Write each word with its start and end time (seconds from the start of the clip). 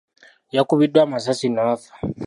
Yakubiddwa 0.55 0.99
amasasi 1.03 1.47
n'afa. 1.55 1.91